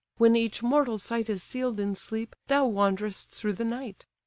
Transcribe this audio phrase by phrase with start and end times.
[0.17, 4.07] when each mortal sight Is seal'd in sleep, thou wanderest through the night?